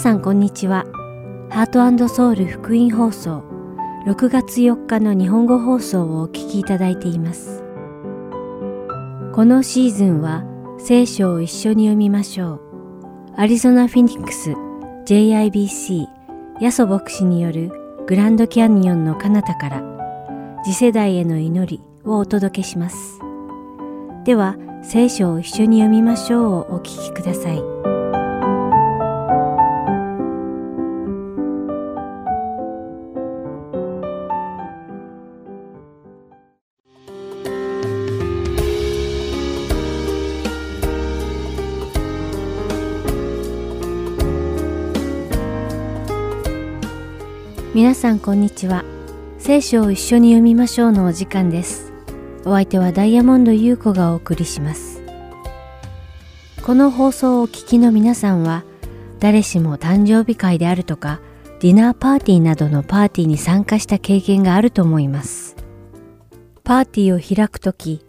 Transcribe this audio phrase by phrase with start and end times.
[0.00, 0.86] さんこんにちは。
[1.50, 3.44] ハートソウル福音放送
[4.06, 7.62] 6月4日の日本語放送をお聞きいただいています。
[9.34, 10.42] このシーズンは
[10.78, 12.60] 聖書を一緒に読みましょう。
[13.36, 14.54] アリゾナ・フィニックス
[15.04, 16.06] JIBC
[16.62, 17.70] ヤソ牧師による
[18.06, 19.82] グランドキャニオンの彼方から
[20.64, 23.20] 次世代への祈りをお届けします。
[24.24, 27.79] では、聖書を一緒に読みましょうをお聞きください。
[47.80, 48.84] 皆さんこんにちは。
[49.38, 51.94] 聖書を一緒に読みましょうのお時間です。
[52.44, 55.02] お相手はダイヤモンド優子がお送りします。
[56.62, 58.64] この放送をお聞きの皆さんは、
[59.18, 61.20] 誰しも誕生日会であるとか、
[61.60, 65.56] ディナーパーティーなどのパーティーに参加した経験があると思います。
[66.64, 68.04] パーティーを開くとき、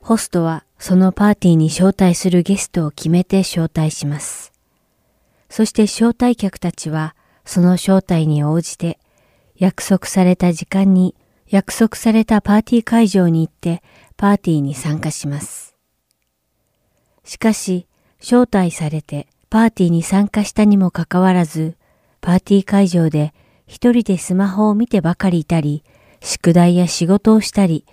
[0.00, 4.52] ホストはそのパーティーに招待するゲストを決めて招待します。
[5.48, 8.98] そして招待客たちはその招待に応じて
[9.56, 11.14] 約束された時間に
[11.48, 13.82] 約束されたパーティー会場に行って
[14.16, 15.74] パーティーに参加します。
[17.24, 17.86] しかし、
[18.20, 21.76] 招待されてパーティーに参加したにもかかわらず、
[22.20, 23.32] パーティー会場で
[23.66, 25.84] 一人でスマホを見てばかりいたり、
[26.20, 27.84] 宿題や仕事をしたり、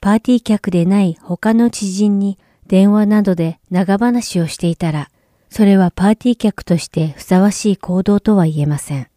[0.00, 5.10] パーティー客でない他の知人に電話などで長話をしていたら、
[5.48, 9.08] それはパーティー客としてふさわしい行動とは言えません。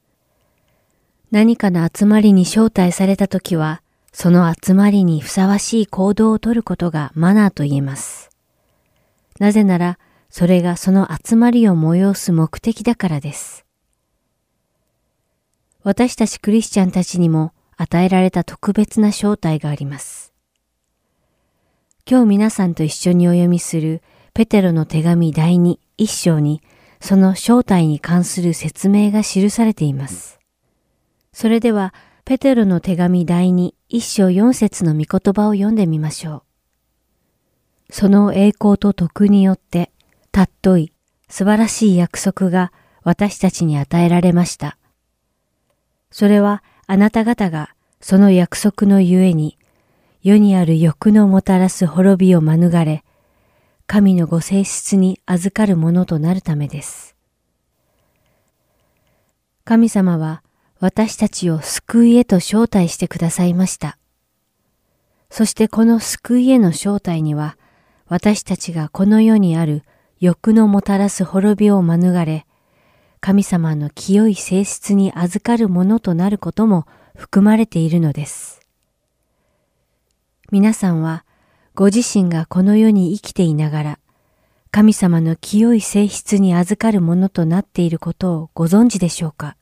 [1.32, 8.32] 何かの集まりに招待されたときは、その集まりにふさわしい行動をとることがマナーと言えます。
[9.40, 10.00] なぜなら、
[10.32, 13.64] それがその集まりを催す目的だからです。
[15.84, 20.34] 私たちクリスチャンたちにも与えられた特別な招待があります。
[22.10, 24.02] 今日皆さんと一緒にお読みする
[24.34, 26.64] ペテロの手紙第2一章に
[27.00, 30.39] その招待に関する説明が記されています。
[31.40, 31.94] それでは、
[32.26, 36.44] ペテロの手紙第二一章四節の御言葉を読んでみましょ
[37.90, 37.94] う。
[37.94, 39.90] その栄光と徳によって、
[40.34, 40.92] たっとい
[41.30, 42.74] 素晴らしい約束が
[43.04, 44.78] 私たちに与えられました。
[46.12, 49.58] それはあなた方がその約束のゆえに、
[50.22, 53.06] 世にある欲のもたらす滅びを免れ、
[53.88, 57.16] 神のご性質に預かるものとなるためです。
[59.64, 60.44] 神様は
[60.80, 63.98] 私たちを救いへと招待してくださいました。
[65.30, 67.58] そしてこの救いへの招待には、
[68.08, 69.84] 私たちがこの世にある
[70.20, 72.46] 欲のもたらす滅びを免れ、
[73.20, 78.62] 神様の清い性質に預かるものとなることも含まれているのです。
[80.50, 81.26] 皆さんは
[81.76, 84.00] ご自身がこの世に生きていながら、
[84.72, 89.58] 神様の清い性質に預かるものとなっていることをご存知でしょうか？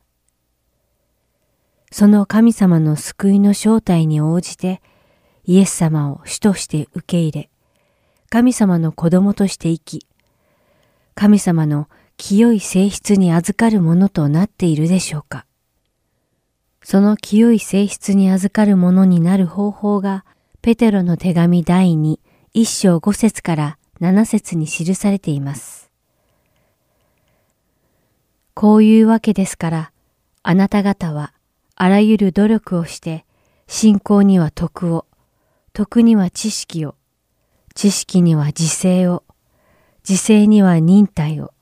[1.92, 4.82] その神様の救いの正体に応じて、
[5.46, 7.50] イエス様を主として受け入れ、
[8.30, 10.06] 神様の子供として生き、
[11.16, 11.88] 神様の
[12.18, 15.46] 清い性質に預かるものとなっているでしょうか。
[16.84, 20.26] その清い性質に預かるものになる方法が、
[20.62, 22.20] ペテロの手紙第2、
[22.54, 25.90] 一章五節から七節に記されています。
[28.54, 29.92] こういうわけですから、
[30.44, 31.34] あなた方は
[31.80, 33.24] あらゆる努力をして、
[33.68, 35.06] 信仰には徳を、
[35.74, 36.96] 徳には知識を、
[37.76, 39.24] 知識には自制を、
[40.08, 41.54] 自制には忍耐を、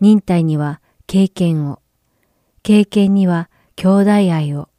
[0.00, 1.80] 忍耐には経験を、
[2.62, 4.70] 経験には兄弟愛を、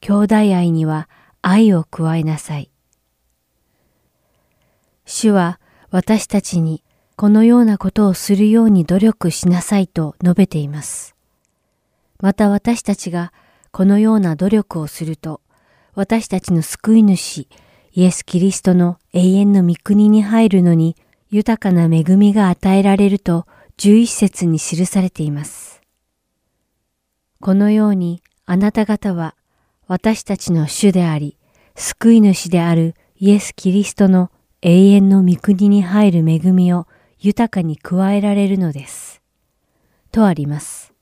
[0.00, 1.08] 兄弟愛には
[1.40, 2.72] 愛を加えなさい。
[5.06, 5.60] 主は
[5.90, 6.82] 私たちに
[7.14, 11.14] このようなことをするように努力しなさいと述べています。
[12.20, 13.32] また私たちが
[13.78, 15.40] このような努力をすると、
[15.94, 17.46] 私たちの救い主、
[17.92, 20.96] イエス・キリストの永遠の御国に入るのに
[21.30, 23.46] 豊かな恵みが与えられると
[23.76, 25.80] 11節に記されています。
[27.40, 29.36] このようにあなた方は
[29.86, 31.36] 私たちの主であり、
[31.76, 36.88] 救い主であるイエス・キリストの永遠の御国に入る恵みを
[37.20, 39.22] 豊かに加えられるのです。
[40.10, 40.97] とあります。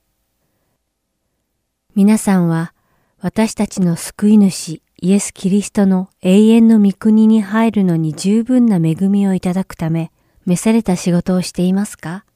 [1.96, 2.75] 皆さんは
[3.20, 10.12] 私たちの救い主イエス・キリストの永遠の御国に入るのに十分な恵みをいただくため、
[10.44, 12.26] 召された仕事をしていますか？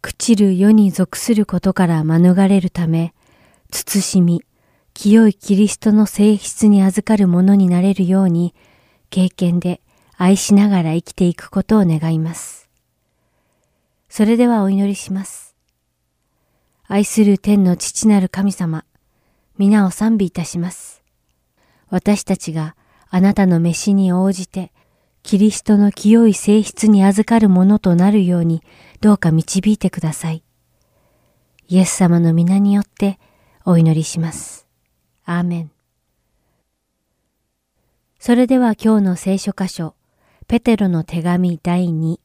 [0.00, 3.12] 朽ちる世に属することから免れるため、
[3.70, 4.42] 慎み、
[4.94, 8.54] 清いキリストの性質に預かるものになれるように、
[9.10, 9.82] 経験で
[10.16, 12.70] 愛しながら生きていくことを願います。
[14.08, 15.54] それではお祈りします。
[16.86, 18.86] 愛する天の父なる神様、
[19.56, 21.02] 皆を賛美いたします。
[21.88, 22.74] 私たちが
[23.08, 24.72] あなたの召しに応じて、
[25.22, 28.62] キリストの清い性質に預かるものとなるように、
[29.00, 30.42] どうか導いてください。
[31.68, 33.18] イエス様の皆によって
[33.64, 34.66] お祈りします。
[35.24, 35.70] アーメン。
[38.18, 39.94] それでは今日の聖書箇所、
[40.48, 42.18] ペテロの手紙第2、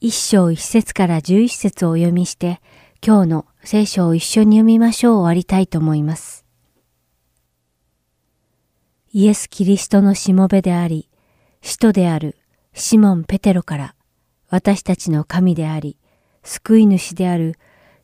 [0.00, 2.60] 一章一節から十一節をお読みして、
[3.06, 6.41] 今日の聖書を一緒に読みましょう終わりたいと思います。
[9.14, 11.10] イエス・キリストのしもべであり、
[11.60, 12.38] 使徒である
[12.72, 13.94] シモン・ペテロから、
[14.48, 15.98] 私たちの神であり、
[16.42, 17.58] 救い主である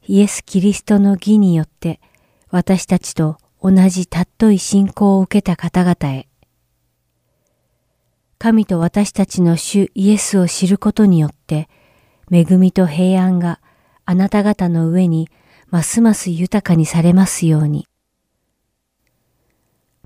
[0.06, 2.02] イエス・キリストの義によって、
[2.50, 6.28] 私たちと同じ尊い信仰を受けた方々へ、
[8.36, 11.70] 神と私たちの主イエスを知ることによって、
[12.30, 13.60] 恵みと平安が
[14.04, 15.30] あなた方の上に
[15.70, 17.88] ますます豊かにされますように。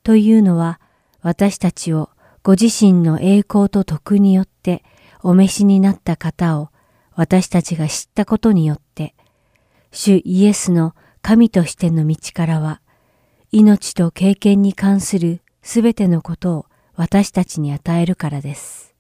[0.05, 0.81] というのは、
[1.22, 2.10] 私たちを
[2.42, 4.84] ご自身の栄光と徳によって
[5.22, 6.70] お召しになった方を
[7.14, 9.14] 私たちが知ったことによって、
[9.92, 12.80] 主イエスの神としての道からは、
[13.52, 16.66] 命と経験に関するすべてのことを
[16.96, 18.94] 私たちに与えるからです。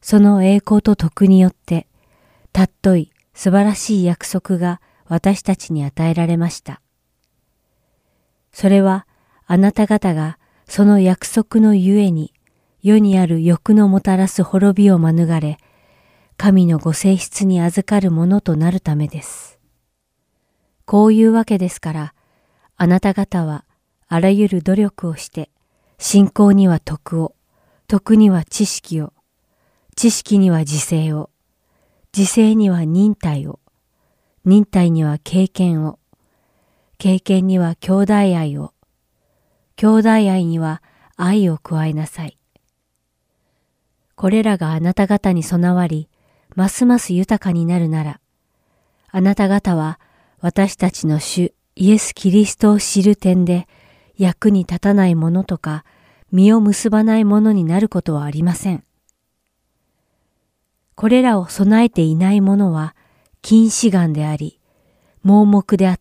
[0.00, 1.88] その栄光と徳によって、
[2.52, 6.80] たっとい素晴らしい約束が私たちに与えられました。
[8.52, 9.07] それは
[9.50, 12.34] あなた方がその約束のゆえに
[12.82, 15.56] 世にある欲のもたらす滅びを免れ、
[16.36, 19.58] 神のご性質に預かるものとなるためです。
[20.84, 22.14] こういうわけですから、
[22.76, 23.64] あなた方は
[24.06, 25.50] あらゆる努力をして、
[25.98, 27.34] 信仰には徳を、
[27.86, 29.14] 徳には知識を、
[29.96, 31.30] 知識には自制を、
[32.14, 33.60] 自制には忍耐を、
[34.44, 35.98] 忍耐には経験を、
[36.98, 38.74] 経験には兄弟愛を、
[39.80, 40.82] 兄弟愛には
[41.16, 42.36] 愛を加えなさい。
[44.16, 46.08] これらがあなた方に備わり、
[46.56, 48.20] ますます豊かになるなら、
[49.12, 50.00] あなた方は
[50.40, 53.68] 私たちの主イエス・キリストを知る点で
[54.16, 55.84] 役に立たないものとか
[56.32, 58.82] 実を結ばないものになることはありません。
[60.96, 62.96] これらを備えていないものは
[63.42, 64.58] 禁止眼であり、
[65.22, 66.00] 盲目であっ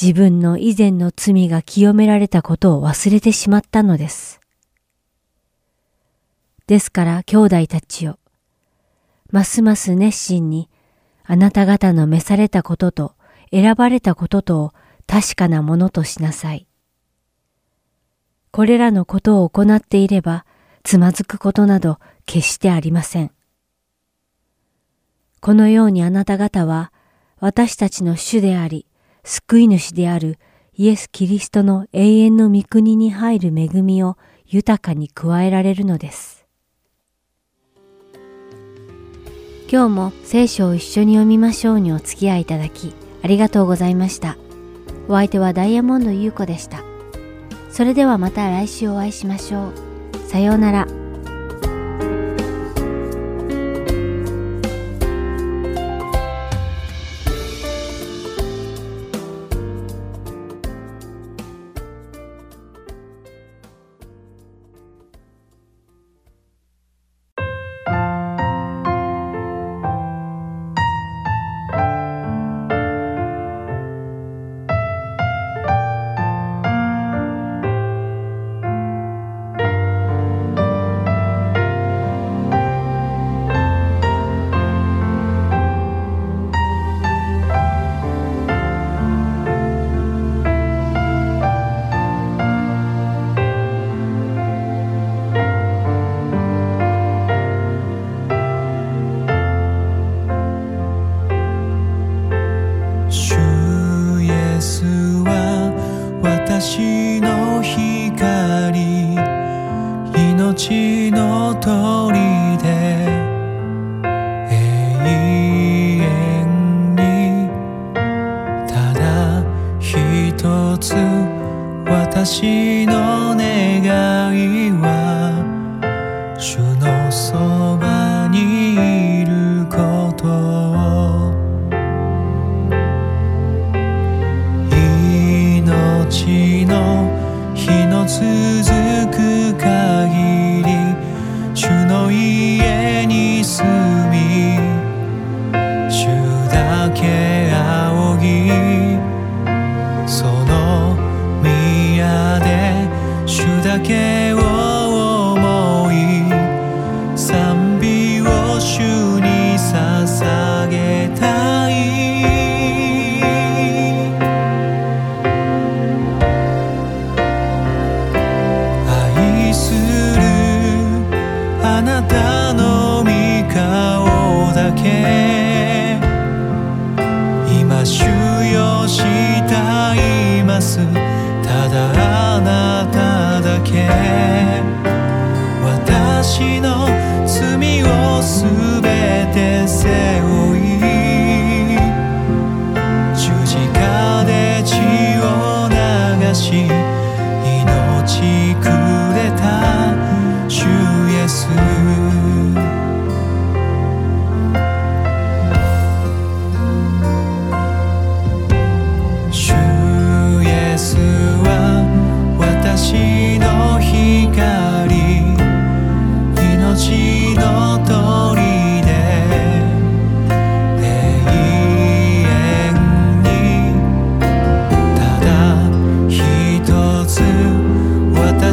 [0.00, 4.40] 自分の以前の罪が清められたことを忘れてしまったのです。
[6.66, 8.18] ですから兄弟たちよ、
[9.30, 10.70] ますます熱心に
[11.24, 13.14] あなた方の召されたことと
[13.50, 14.72] 選ばれたこととを
[15.06, 16.66] 確かなものとしなさい。
[18.52, 20.46] これらのことを行っていれば
[20.82, 23.32] つまずくことなど決してありません。
[25.40, 26.90] このようにあなた方は
[27.38, 28.86] 私たちの主であり、
[29.24, 30.38] 救い主である
[30.74, 36.46] イエス・キリストの永遠の御国に入る恵みを豊かに加えられるのです。
[39.70, 42.92] 今日も聖書を一緒に読みましょうにお付き合いいただき
[43.22, 44.36] ありがとうございました。
[45.08, 46.82] お相手はダイヤモンド優子でした。
[47.70, 49.72] それではまた来週お会いしましょう。
[50.28, 50.99] さようなら。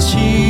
[0.08, 0.47] 私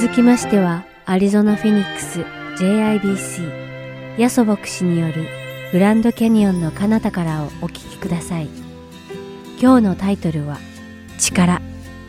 [0.00, 2.20] 続きましては、アリゾナ・フェニックス
[2.56, 5.26] JIBC ヤソ牧師による
[5.72, 8.48] グランドキャニオンの彼方からをお聞きください。
[9.60, 10.56] 今日のタイトルは
[11.18, 11.60] 力。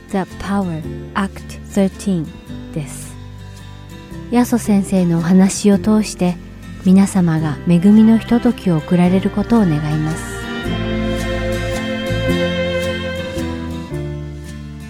[0.07, 0.81] The Power
[1.15, 3.13] Act 13です。
[4.31, 6.37] ヤソ先生のお話を通して
[6.85, 10.41] 皆様が恵みのひとときを送られることを願います。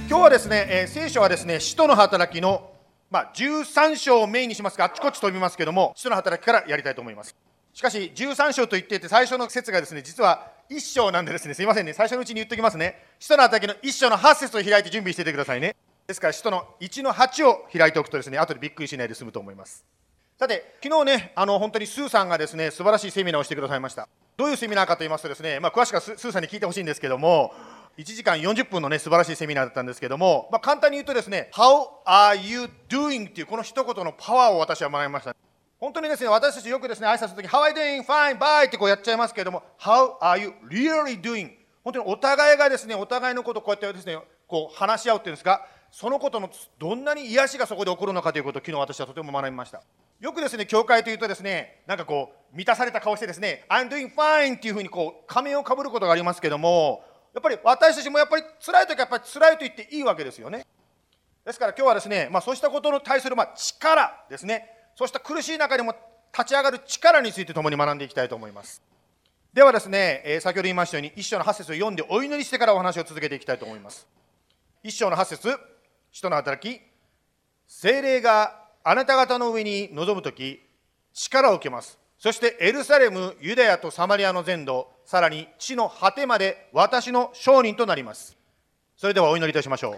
[0.07, 2.70] 今日はですね、えー聖書はですね、使徒の働きの、
[3.11, 7.35] まあ、13章をメインにしますが、あっちこっち飛びますけども、使徒の働きからやりたいと思います。
[7.73, 13.03] しかし、13章と言っていて、最初の説がですね、実は1章なんでですね、すいませんね、最初のうちに言っておきますね。
[13.19, 15.75] 使徒の働きの1章の8節を開いて準備しててくださいね。
[16.07, 19.85] ですから、使徒の1の8を開いておくとですね、後でびっくりしないで済むと思います。
[20.39, 24.07] さて、昨日ね、あの本当にスーさんがですね、素晴らしいセミナーをしてくださいました。
[24.37, 27.53] どういうセミナーかと言いますとですね、まあ、詳しくはススーさんに聞いてほしいんですけども、
[27.97, 33.29] 1時間40分のね、素晴らしいセミナーだったんですけども、まあ、簡単に言うとですね、How are you doing?
[33.29, 35.35] っていうこの一言のパワーを私は学びました。
[35.79, 38.05] 本当にですね、私たちよくですね、挨拶の時に、How are you doing?
[38.05, 38.67] Fine, bye!
[38.67, 41.51] ってこうやっちゃいますけども、How are you really doing?
[41.83, 44.17] 本当にお互いがですね、お互いのことをこうやってですね、
[44.47, 49.81] こう話し合うっていうんですか、そのことのどんなに癒しがそこで起こるのかということを昨日私はとても学びました。
[50.21, 60.65] よくですね、教会というとですね、なんかこう、満たされた顔してですね、I'm doing fine っていうふうにこう、仮面をかぶることがありますけども、やっぱり私たちもやっぱり辛い時はやっぱり辛いと言っていいわけですよね。
[61.45, 65.95] ですから今日はですね、まあ、そうしたことに対するまあ力ですね、そうした苦しい中でも
[66.33, 68.81] 立ち上がる力について共に学んでいきたいと思います。
[69.53, 74.07] ではですね、えー先ほど言いましたように、一章の8節を読んでお祈りしてからお話を続けていきたいと思います。
[74.83, 75.57] 一章の8節
[76.11, 76.81] 使徒の働き、
[77.67, 80.61] 精霊があなた方の上に臨むとき、
[81.13, 82.00] 力を受けます。
[82.21, 88.37] そしてエルサレム、ユダヤとサマリアの全土、さらに地の果てまで私の証人となります。
[88.95, 89.95] それではお祈りいたしましょう。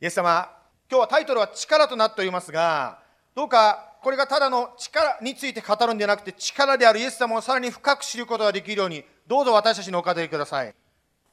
[0.00, 0.48] イエス様、
[0.88, 3.00] 今日はタイトルは力となっておりますが、
[3.34, 10.72] どうかこれがただの力について語るんではなくて、力であるイエス様をさらに深く知ることができるように、どうぞ私たちにお語りください。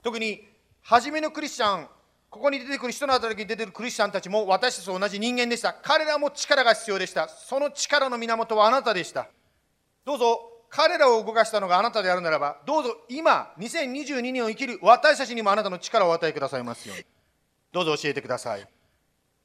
[0.01, 0.47] 特に、
[0.81, 1.87] 初めのクリスチャン、
[2.31, 5.73] ここに出てくる人の働きに出てくるクリスチャンたちも私たちと同じ人間でした。
[5.73, 7.29] 彼らも力が必要でした。
[7.29, 9.27] その力の源はあなたでした。
[10.05, 17.05] どうぞ彼らを動かしたのがあなたであるならば、どうぞ今、2022年を生きる私たちにもあなたの力をお与えくださいますように。
[17.71, 18.67] どうぞ教えてください。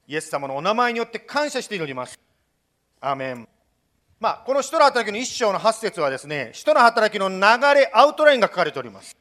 [0.07, 2.19] イエス様のお名前によって感謝して祈ります。
[2.99, 3.49] アーメン。
[4.19, 7.39] まあ、この使徒の働きの一章の8節はですね、使徒の働きの流
[7.79, 9.15] れ、アウトラインが書かれております。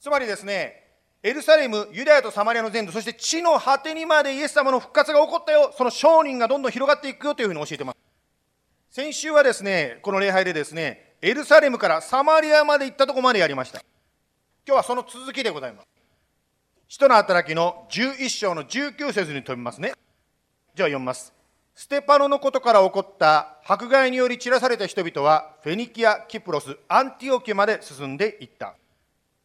[0.00, 0.82] つまりですね、
[1.22, 8.07] エルサレム、ユダヤとサマリアの全土、そして地の果てにまでイエス様の復活が起こったよ、その証人がどんどん広がっていくよというふうに教えてます。
[8.90, 13.80] 先週はですね、この礼拝でですね、エルサレムからサマリアまで行ったとこまでやりました。
[14.66, 15.88] 今日はその続きでございます。
[16.88, 19.92] 使徒の働きの11章の19節に飛びますね。
[20.74, 21.34] じゃあ読みます。
[21.74, 28.74] ステパノのことから起こった迫害により散らされた人々はフェニキア、キプロス、アンティオキアまで進んでいった。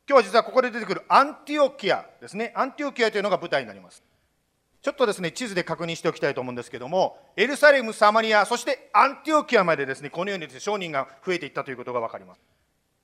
[0.07, 2.53] 今日は実はここで出てくるアンティオキアですね。
[2.55, 4.01] アンティオキアというのが舞台になります。
[4.83, 12.41] ちょっとですね、地図で確認しておきたいと思うんですけども、エルサレム、サマリア、そしてアンティオキアまでですね、このようにですね、証人が増えていったということが分かります。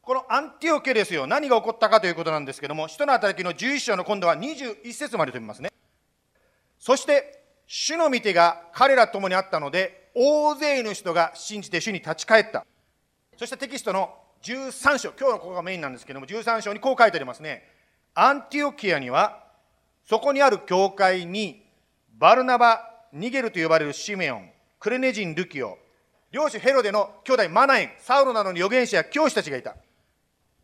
[0.01, 5.71] このアンティオキアですよ、何が起こったかということなんですけども、使徒の働きの11章の今度は21節まで飛びますね。
[6.79, 12.65] そして、主の御手が彼らと共にあったので、大勢の人が信じて主に立ち返った。
[13.37, 17.63] そしてテキストの13章、今日のここがメインなんですけども、13章にこう書いてありますね。
[18.15, 19.45] アンティオキアには、
[20.09, 21.68] そこにある教会に、
[22.19, 22.81] バルナバ、
[23.13, 25.77] ニゲルと呼ばれるシメオン、クレネ人ルキオ、
[26.31, 29.77] 領主ヘロデの兄弟マナエン、サウロなどの預言者や教師たちがいた。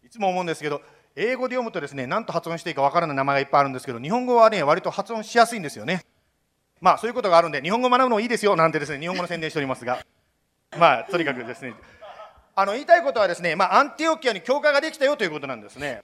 [0.04, 0.82] いつも思うんですけど、
[1.16, 6.04] 英語で読むとですね、何と発音していいかわからない名前がいっぱいあるんですけど、日本語はね、割と発音しやすいんですよね。
[6.82, 10.06] まあ、そういうことがあるんで、日本語学ぶのもいいですよ、なんてですね、日本語の宣伝しておりますが。
[10.78, 11.74] まあ、とにかくですね、
[12.54, 16.04] あの、言いたいことはですね、まあ、アンティオキアに教会ができたよということなんですね。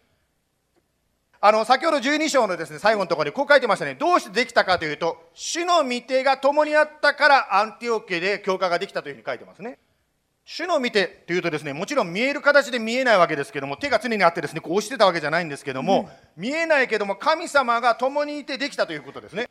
[1.44, 3.96] あの、先ほど12章のですね、最後のところでこう書いてましたね。
[3.96, 9.80] どうしてできたかというと、主の御手が共にあったからアンティオキアで教会ができたというふうに書いてますね。
[10.46, 19.50] 主の見てというとですね、もちろん見える形で見えないわけですけども、手が常にあってですね、こう押してたわけじゃないんですけども、見えないけども、神様が共にいてできたということですね。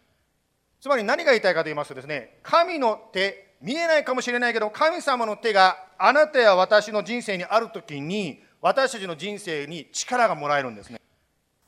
[0.81, 11.00] つまり何が言いたいかと言いますとですね、神の手、見えないかもしれないけど、神様の手があなたや私の人生にあるときに、私たちの人生に力がもらえるんですね。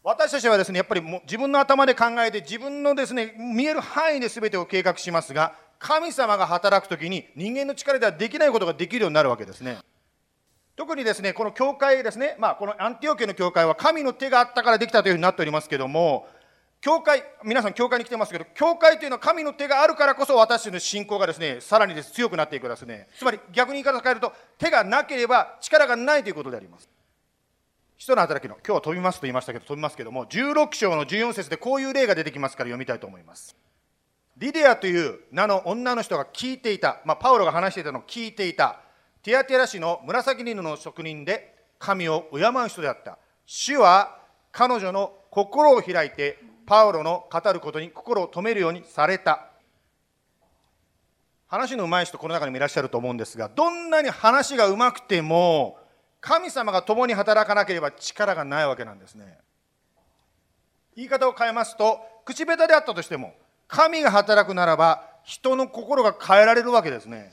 [0.04, 9.78] 私たちはですね、やっぱりもう自分の頭で考えて、自分のですね、見える範囲で全てを計画しますが、神様が働くときに人間の力ではできないことができるようになるわけですね。
[10.74, 16.26] 特にですね、この教会ですね、まあ、このアンティオキアの教会は神の手があったからできたというふうになっておりますけども、
[16.80, 23.06] 教会、皆さん教会に来てますけど、教会というのは神の手があるからこそ私たちの信仰がですね、さらにです強くなっていくですね。
[23.16, 26.88] つまり逆に言い方を変えると、手がなければ力がないということであります。
[28.02, 33.54] 人の働きの、今日は飛びますと言いましたけど、飛びますけども、16章の14節でこういう例が出てきますから読みたいと思います。
[34.36, 38.80] リディアという名の女の人が聞いていた、まあ、パウロが話していたのを聞いていた、
[39.22, 43.18] ティアティラ市の紫布の職人で神を敬う人であった。
[43.46, 44.18] 主は
[44.50, 49.46] 彼女の心を開いてパウロの語ることに心を止めるようにされた
[51.46, 55.78] 話のうまい人この中にもいらっしゃると思うんですがどんなに話がうまくても
[56.22, 59.38] 神様が共に働かなければ力がないわけなんですね。
[60.96, 63.34] 言い方を変えますと口下手であったとしても
[63.66, 67.32] 神が働くならば人の心が変えられるわけですね。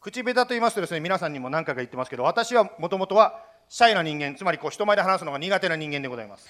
[0.00, 6.48] 口下手と言いますとですね皆さんにも何回か言ってますけど私はもともとはシャイな人間つまりこう人前で話すのが苦手な人間でございます。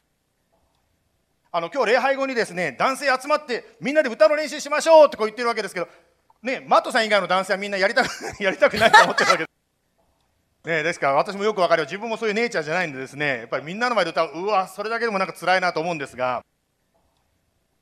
[1.52, 5.88] あの今日礼拝後にですね男性集まってみんなで歌の練習しましょうってこう言ってるわけですけど
[6.42, 8.08] ねマットさん以外の男性はみんなやりたく
[8.42, 9.55] やりたくないと思ってるわけです。
[10.66, 11.86] ね、ですから私もよく分かるよ。
[11.86, 13.38] 自分もそういうネイチャーじゃないんでですね。
[13.38, 14.32] やっぱりみんなの前で歌う。
[14.34, 16.44] うわそれだけでもなんか辛いなと思うんですが。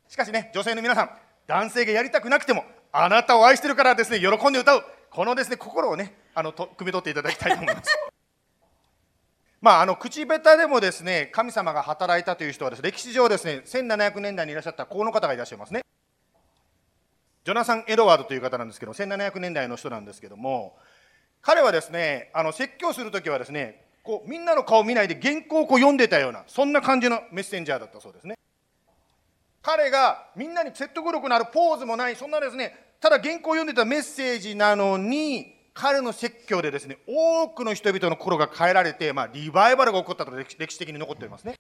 [0.07, 1.11] しかしね女性の皆さん
[1.47, 4.85] 男性がやりたくなくてもあなたを愛してるからですね喜んで歌う。
[5.11, 7.91] このですね心をねあのと汲み取っていただきたいと思います。
[9.63, 15.81] まあ、あの口下手でもですね神様が働いたという人はです、ね、歴史上ですね1700年代にいらっしゃったこの方がいらっしゃいますね。
[17.45, 20.77] ジョナサン・エドワードという方なんですけど1700年代の人なんですけども
[21.45, 28.35] 彼はですねあの説教する時はですねこうみんなの顔見ないで原稿をこう読んでたようなそんな感じのメッセンジャーだったそうですね。
[29.63, 41.55] 彼がみんなに説得力のあるポーズもないそんなですねただ原稿を読んでたメッセージなのに彼の説教でですね多くの人々の心が変えられて、まあ、リバイバルが起こったと歴史的に残っておりますね。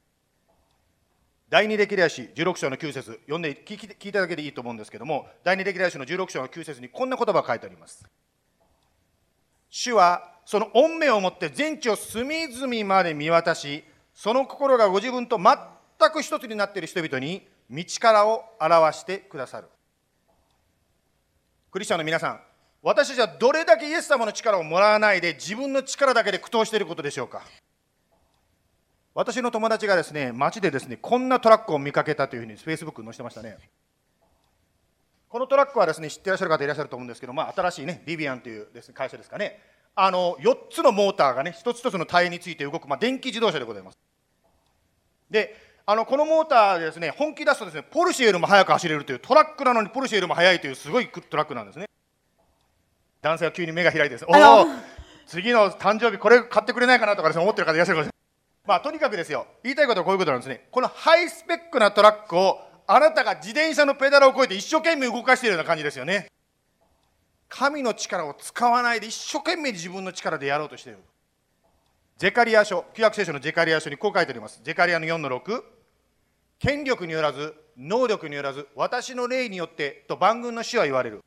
[1.50, 8.04] 第二歴代史16章の9節読んで聞いただけでいいと思うんですけども第二歴代史の16章の9節にこんな言葉が書いてあります。
[9.76, 13.82] 主はその恩命をもって全地を隅々まで見渡し
[14.14, 19.66] その心がご自分と全く一つになっている人々に道からを表してくださる。
[21.72, 22.40] クリスチャンの皆さん
[22.84, 27.42] 私たちはどれだけイエス様の力をもらわないで自分の力だけで苦闘していることでしょうか。
[29.12, 33.58] 私の友達がですね街でですねこんなトラックを見かけたというふうにフェイスブックに載せてましたね。
[35.34, 39.58] このトラックはですね知ってらっしゃる方いらっしゃると思うんですけど、まあ、新しいねリビアンというです、ね、会社ですかね。
[39.96, 43.98] あの4つのモーターがね一つ一つのタイヤについて動く、まあ、電気自動車でございます。
[45.28, 51.90] であのこのモーターでですね本気出すとですねポルシェよりも速く走れるというトラックなのにポルシェよりも速いというすごいトラックなんですね。
[53.20, 54.66] 男性は急に目が開いてですおお
[55.26, 58.14] 次の誕生日これ買ってくれないかなとかです、ね、思ってる方いらっしゃるかもしれない。
[58.68, 60.68] まあとにかくですよ言いたいことはこういうことなんですね。
[60.70, 66.30] このハイスペックなトラックをあなたが自転車のペダルを越えて一生懸命動かしているような感じですよね。
[67.48, 70.98] 神の力を使わないで一生懸命自分の力でやろうとしている。
[72.18, 74.60] ゼカリア書旧約聖書のゼカリア書にこう書いてあります。
[74.62, 75.62] ゼカリアの4の6
[76.58, 81.22] 権力によらず能力によらず私の霊によってと万軍の主は言われる。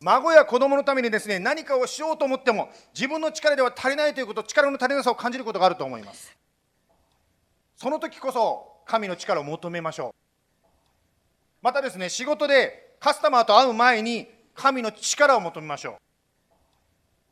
[0.00, 6.36] 孫や子供のためにですね何かをしようと思っても自分の力では足りないということ力の足りなさを感じることがあると思います。
[7.76, 10.25] その時こそ神の力を求めましょう。
[11.66, 15.94] またですね仕事でカスタマーと会う前に神の力を求めましょう。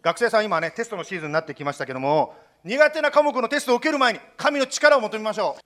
[0.03, 5.63] 学生さん今ねテストのシーズンになってきましたけども苦手な科目のテストを受ける前に神の力を求めましょう。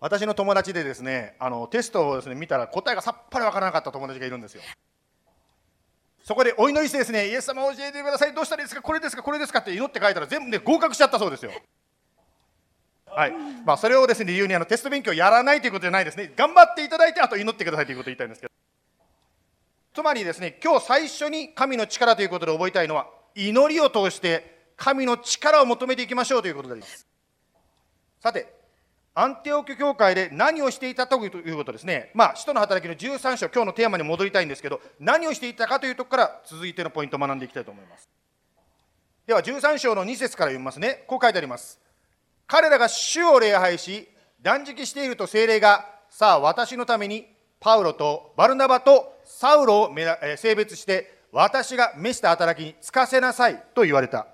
[0.00, 4.62] 私の友達でですねあのテストをですね見たら答えがさっぱりわからなかった友達がいるんですよ。
[6.24, 9.58] そこでお祈りしてですね、イエス様教えてください、どうしたらいいですか、これですか、これですか？
[9.58, 11.50] って祈って書いたら全部で合格しちゃったそうですよ。
[13.14, 13.32] はい
[13.64, 18.52] まあ、それをですね理由にあのテスト勉強やらないということじゃないですね、頑張っていただいて、あと祈ってくださいということを言いたいんですけど、
[19.94, 27.06] つまりですね、今日最初に神の力ということで覚えたいのは、祈りを通して神の力を求めていきましょうということであります。
[28.20, 28.60] さて、
[29.14, 38.08] アンテオキ教会で何をしていたということですね、まあ、使徒の働きの13章、今日のテーマに戻りたいんですけど、何をしていたかというところから続いてのポイントを学んでいきたいと思います。
[39.26, 41.04] では、13章の2節から読みますね。
[41.06, 41.80] こう書いてあります。
[42.50, 44.08] 彼らが主を礼拝し、
[44.42, 47.28] 断食していると精霊が、さあ、私のために
[47.60, 49.94] パウロとバルナバとサウロを
[50.36, 54.26] 性別して、私が召した働きに就かせなさいと言われた。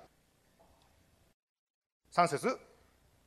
[2.11, 2.57] 3節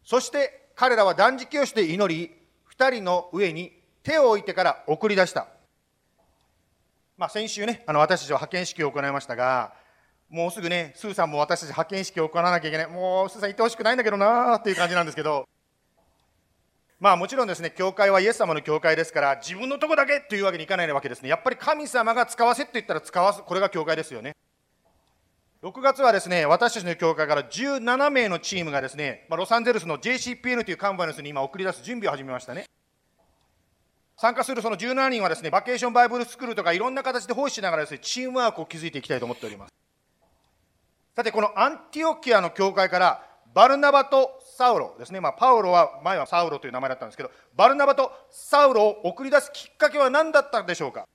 [0.03, 2.35] そして彼らは断食をして祈り、
[2.77, 3.73] 2人の上に
[4.03, 5.47] 手を置いてから送り出した。
[7.17, 9.73] まあ、先週ね、あの私たちは派遣式を行いましたが、
[10.31, 12.87] もうすぐね、スーさんも私たち派遣式を行わなきゃいけない。
[12.87, 15.49] もう、スーさん行ってほしくないんだけどなーっていう感じなんですけど、
[17.01, 21.29] まあもちろんですね、教会はイエス様の教会ですから、自分のとこだけというわけにいかないわけですね。
[21.29, 24.37] やっぱり神様が使わせって言ったら使わす、これが教会ですよね。
[25.63, 32.67] 6月はですね、私たちの教会から17名のチームがですね、まあ、ロサンゼルスの JCPN というカンファレンスに今送り出す準備を始めましたね。
[34.17, 39.80] 参加するその17人はですね、バケーションバイブルスクールとかいろんな形で奉仕しながらですね、チームワークを築いていきたいと思っております。
[41.21, 51.07] さて、このアンティオキアの教会からバルナバとサウロですね、まあ、パウロは前はサウロという名前だったんですけど、バルナバとサウロを送り出すきっかけは何だったんでしょうか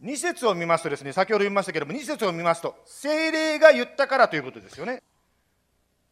[0.00, 5.02] ？2節を見ますとですね、先ほど言いましたけれども、2節を見ますと、精霊が言ったからということですよね。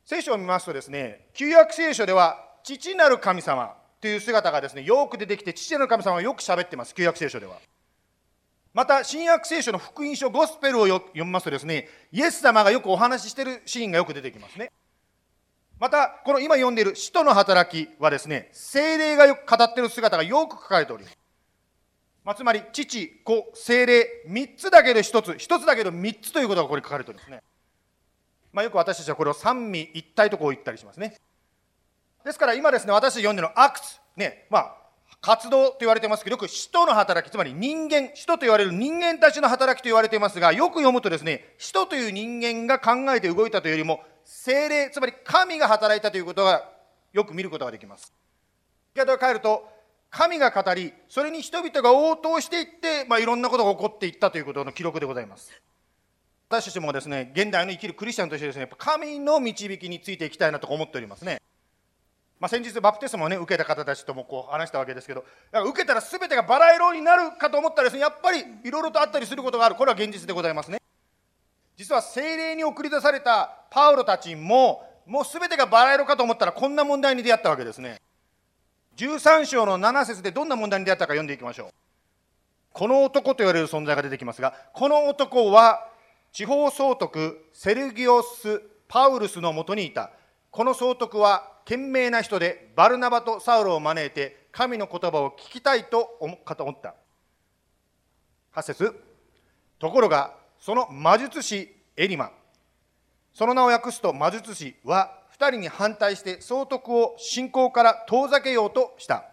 [0.04, 7.58] 聖書を見ますとですね、旧約聖書では、父なる神様という姿がですね、よく出てきて、父なる神様はよく喋ってます、旧約聖書では。
[8.76, 14.70] また、新約聖書の福音書、ゴスペルを読みますとですね、イエス様がよくお話ししているシーンがよく出てきますね。
[15.80, 21.16] また、この今読んでいる使徒の働きはですね、精霊がよく語っている姿がよく書かれております。
[22.22, 27.42] まあ、つまり、父、子、精霊、3つだけで1つ、1つだけど3つということがこれ書かれておりますね。
[28.52, 31.16] まあ、よく私たちはこれを三位一体とこう言ったりしますね。
[32.26, 33.86] ですから今ですね、私たち読んでるのアクツ、
[34.16, 34.85] ね、まあ、
[35.26, 46.70] 活動と言われてますけど、よく使徒の働き、つまり人間、使徒と言われる人間たちの働きと言われていますが、よく読むとですね、使徒という人間が考えて動いたというよりも、精霊、つまり神が働いたということが
[47.12, 48.12] よく見ることができます。
[48.94, 49.68] 言い方を変えると、
[50.10, 55.50] 神が語り、それに人々が応答していって、まあ、いろんなことが起こっていったということの記録でございます。
[56.48, 61.42] 私たちもですね、現代の生きるクリスチャンとしてですね、やっぱ神の導きについていきたいなと思っておりますね。
[62.38, 69.74] まあ、先日バプテスマをね受けた方たちともこう話したわけですけど受けたら全てがバラ色になるかと思ったらですねやっぱりいろいろとあったりすることがある。
[69.74, 70.78] これは現実でございますね。
[71.76, 78.00] 実は精霊に送り出されたパウロたちももう全てがバラ色かと思ったらこんな問題に出会ったわけですね。
[78.96, 81.70] 13章の7節でどんな問題に出会ったか読んでいきましょう。
[82.72, 85.88] この男と言われる存在が出てきますがこの男は
[86.32, 90.10] 地方総督セルギオス・パウルスのもとにいた。
[90.56, 96.94] この総督は賢明な人でバルナバとサウロを招いて神の言葉を聞きたいと思った。
[98.54, 98.94] 8節。
[99.78, 102.30] ところがその魔術師エリマ
[103.34, 109.26] その名を訳すと魔術師は2人に反対して総督を信仰から遠ざけようとした。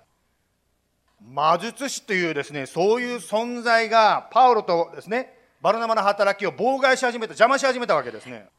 [1.22, 8.50] 魔術師というですねそういう存在がパウロとですねバルナマの働きを妨害し始めた邪魔し始めたわけですね。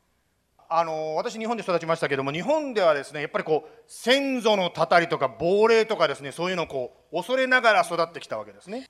[0.76, 8.88] あの私日本で育ちましたけども日本ではですねやっぱりこう先祖のたたりとか亡霊とかですねそういうのをこう恐れながら育ってきたわけですね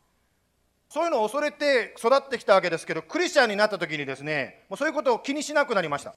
[0.94, 6.14] そういうのを恐れて育ってきたわけですけど、クリスチャンになった時にですね、もうそういうことを気にしなくなりました。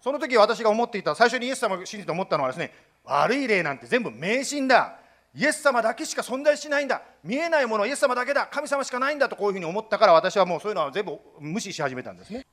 [0.00, 2.72] その時私が思っていた、最初にイエス様を信じて思ったのはですね、
[3.04, 4.98] 悪い霊なんて全部迷信だ。
[5.34, 7.02] イエス様だけしか存在しないんだ。
[7.22, 8.46] 見えないものはイエス様だけだ。
[8.46, 12.46] 神様しかないんだとこういうふうに思ったから私はもうそういうのは全部無視し始めたんですね。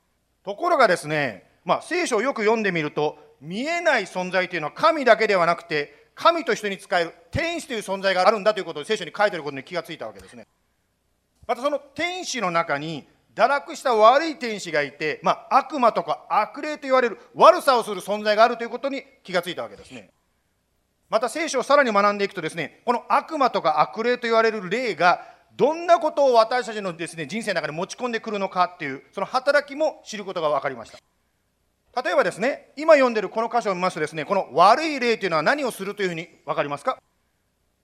[0.44, 10.46] ところがですね、まあ、聖書をよく読んでみると、見えない存在というのは神だけではなくて、神と人に使える天使という存在があるんだということを聖書に書いてあることに気がついたわけですね。
[11.46, 20.10] またその天使の中に堕落した悪い天使がいて、まあ、悪魔とか悪霊と言われる悪さをする存在があるということに気がついたわけですね。
[21.10, 25.22] また聖書をさらに学んでいくとですね、この悪魔とか悪霊と言われる霊が
[25.56, 30.98] どんなことを私たちのですね人生の中に持ち込んでくるのかっていうその働きも知ることが分かりました。
[32.02, 36.98] 例えばですね、今読んでるこの箇所を見ますとですね、この悪い霊というのは何をするというふうに分かりますか？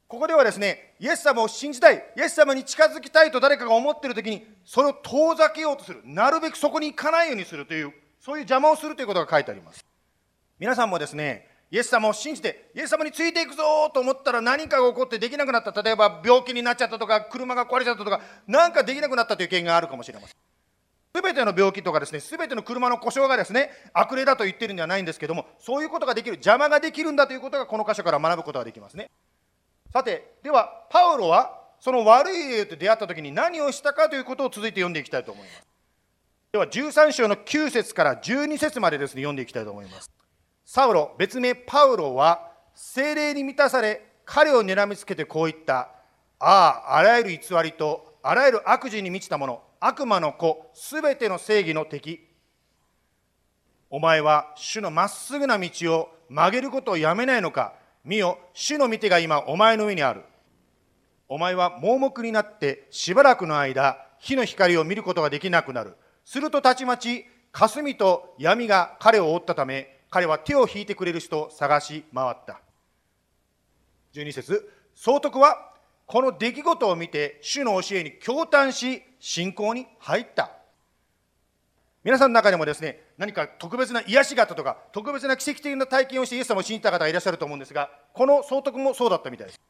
[0.08, 9.84] ここではですね、イエス様を信じたい、イエス様に近づきたいと誰かが思っているときに、それを遠ざけようとする、なるべくそこに行かないようにするという、そういう邪魔をするということが書いてあります。
[10.58, 13.62] 皆さんもですね、イエス様を信じて、イエス様についていくぞ
[13.94, 20.36] と思ったら何かが起こってできなくなった、例えば病気になっちゃったとか、車が壊れちゃったとか、なんかできなくなったという経験があるかもしれません。
[21.14, 29.10] すべての病気とかですね、すべての車の故障がですね、悪霊だと言ってるんではないんですけども、そういうことができる、邪魔ができるんだということがこの箇所から学ぶことができますね。
[29.92, 35.66] さて、では、パウロはその悪い霊と出会った時に何をしたかということを続いて読んでいきたいと思います。
[36.52, 40.10] では、13章の9節から12節までですね、読んでいきたいと思います。
[40.64, 45.90] サウロ、別名パウロは、精霊に満たされ、彼を睨みつけてこう言った。
[46.38, 52.20] ああ、あらゆる偽りと、あらゆる悪事に満ちたもの、悪魔の子、すべての正義の敵。
[53.88, 57.72] お前は主のまっすぐな道を曲げることをやめないのか
[58.04, 60.22] 見よ、主の御手が今お前の上にある。
[61.28, 65.96] お前は盲目になってしばらくの間、火の光を見ることができなくなる。
[66.26, 72.60] するとたちまち、霞と闇が彼を覆ったため、彼は手を引いてくれる人を探し回った。
[74.12, 75.69] 12節総督は
[76.10, 80.50] この出来事を見て主の教えに驚嘆し信仰に入った。
[82.02, 89.60] 皆さんの中でもですね何か特別な癒しがあったとか特別な奇跡的な体験をしてイエス様を信じた方がいらっしゃると思うんですがこの総督もそうだったみたいです。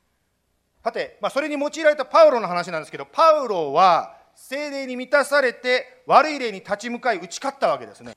[0.83, 8.17] さて、まあ、それに用いられたパウロの話なんですけどパウロは精霊に満たされて悪い霊に立ち向かい打ち勝ったわけですね。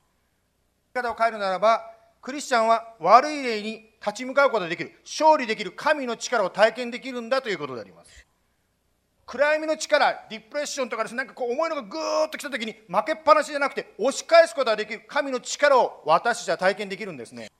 [0.94, 1.90] 言い方を変えるならば
[2.22, 8.26] クリスチャンは悪い霊に立ち向かうことができる勝利できる神の力を体験できるんだということであります。
[9.26, 17.50] 暗闇の力ディプレッションとかですねなんかこう重いのがぐーっと来た時に負けっぱなしじゃなくて押し返すことができる神の力を私たちは体験できるんですね。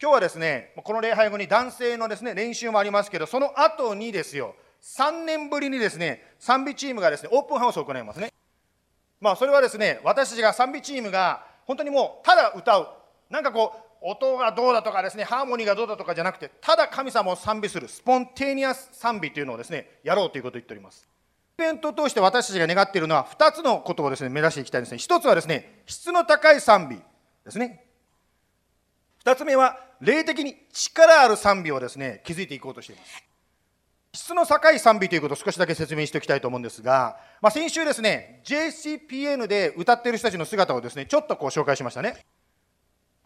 [0.00, 4.54] 今日はですねこの礼拝後に男性のですね練習もありますけどその後にですよ
[4.98, 8.32] 3年ぶりにですね賛美チームがですねオープンハウスを行いますね。
[9.20, 12.88] まあそれはですね私たちが賛美チームが本当にもうただ歌う
[13.30, 21.08] なんかこう音がどうだとかですねハーモニーがどうだとかじゃなくてただ神様を賛美するスポンテーニアス賛美というのをですねやろうということを言っております。
[21.56, 24.98] イベントを通して私たちが願っているのは2つのことをですね目指していきたいんですね。
[24.98, 26.96] 1つはですね質の高い賛美
[27.44, 27.86] ですね。
[29.24, 33.24] 2つ目は霊的に力ある賛美をですね築いていこうとしています。
[34.12, 42.24] 質の高い賛美ということを少しだけ説明しておきたいと思うんですが、まあ、先週ですね JCPN で歌っている人たちの姿をですねちょっとこう紹介しましたね。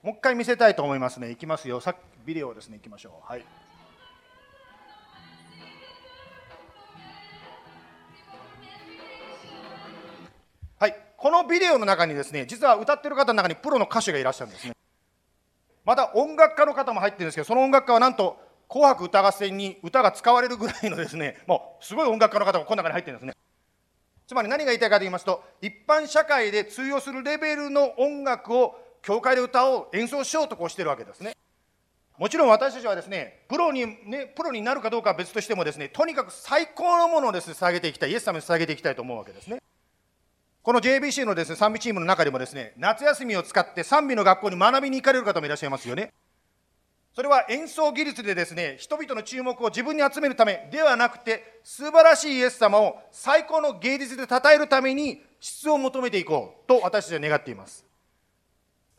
[0.01, 1.31] もう一回見せたいと思いますね。
[1.31, 1.81] いきますよ。
[1.81, 2.77] さっきビデオですね。
[2.77, 3.33] いきましょう。
[3.33, 3.45] はい。
[10.79, 14.75] はい、このビデオの中にですね、実は歌ってる方の中にプロの歌手がいらっしゃるんですね。
[15.85, 23.33] また音楽家の方も入ってるんですけど、その音楽家はなんと紅白歌合戦に歌が使われるぐらいのですね、もうすごい音楽家の方がこの中に入ってるんですね。
[24.29, 31.37] つまり何が言いたいかと言いますと、一般社会で通用するレベルの音楽を教会で歌を演奏しようとこうしてるわけですね。
[32.19, 39.63] もちろん私たちはですね、プロに、ね、プロになるかどうかは別としてもですね、とにかく最高のものをですね、捧げていきたい、イエス様に捧げていきたいと思うわけですね。
[40.63, 46.13] この JBC のですね、賛美チームの中でもですね、夏休みを使って賛美の学校に学びに行かれる方もいらっしゃいますよね。
[47.15, 57.88] それは演奏技術でですね、人々の注目を自分に集めるためではなくて、素晴らしいイエス様を最高の芸術で称えるために質を求めていこうと私たちは願っています。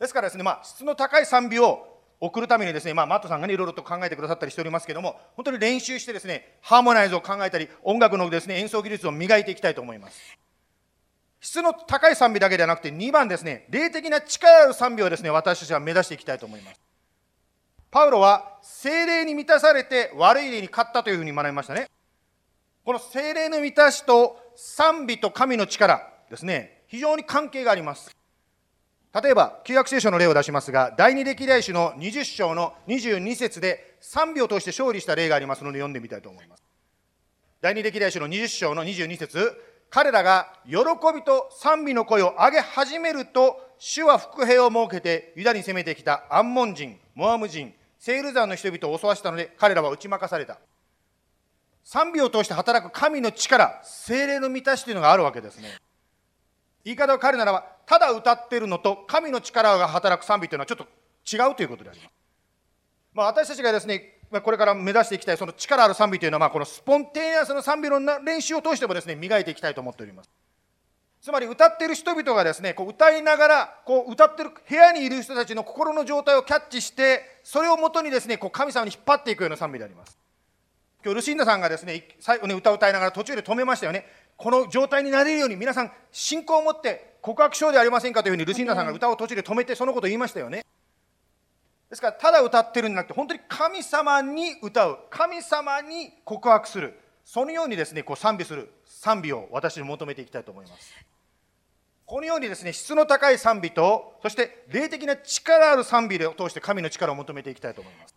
[0.00, 1.86] ですからですね、まあ、質の高い賛美を
[2.20, 10.18] 送るためにですね、まあ、マットさんがね、いろいろと考えてくださったりしておりますけども、本当に練習してですね、ハーモナイズを考えたり、音楽のですね、演奏技術を磨いていきたいと思います。
[11.40, 16.80] 質の高い賛美だけではなくて、2番ですね、霊的な力ある賛美をですね、私たちは目指していきたいと思います。
[17.90, 21.88] パウロは精霊に満たされて悪い霊に勝ったというふうに学びましたね。
[22.84, 28.19] この精霊の満たしと賛美と神の力ですね、非常に関係があります。
[29.12, 36.62] 例えば、旧約聖書の例を出しますが、第二歴代史の20章の22節で賛美を通して勝利した例がありますので読んでみたいと思います。
[37.60, 39.52] 第二歴代史の20章の22節
[39.90, 40.76] 彼らが喜
[41.12, 50.58] びと賛美の声を上げ始めると、主は伏兵を設けてユダに攻めてきたアンモン人、モアム人、セール山の人々を襲わせたので、彼らは打ち負かされた。
[51.82, 55.68] 賛美を通して働く神の力、精霊の満たしというのがあるわけですね。
[56.84, 60.86] 言い方を変えるならば、ただ歌ってるのと神の力が働く賛美というのはちょっと
[61.36, 62.10] 違うということであります。
[63.12, 70.30] まあ、私たちがですね、これから目指していきたいその力ある賛美というのは、ま、このスポンテニアスの賛美の練習を通してもですね、磨いていきたいと思っております。
[71.20, 80.18] つまり歌ってる人々がですね、こう歌いながら、こう歌ってる部屋にいる人たちの心の状態をキャッチして、それをもとにですね、こう神様に引っ張っていくような賛美であります。
[81.02, 84.06] 今日ルシンダさんがですね、最後ね、歌を歌いながら途中で止めましたよね。
[84.40, 90.64] この状態になれるように皆さん信仰を持って告白しようではありませんかというふうにルシンダさんが歌を途中で止めてそのことを言いましたよね。
[91.90, 94.98] ですからただ歌ってるんじゃなくて本当に神様に歌う。
[95.10, 96.98] 神様に告白する。
[97.22, 100.94] そのようにですねこう賛美する賛美を私に求めていきたいと思います。
[102.06, 108.14] このようにですね質の高い賛美とそして霊的な力ある賛美を通して神の力を求めていきたいと思います。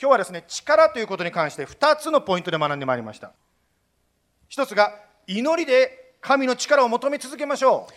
[0.00, 3.32] 今日はですね力ということに関して2つのポイントで学んでまいりました。
[4.48, 7.92] 一つが祈りで神の力を求め続けましょう。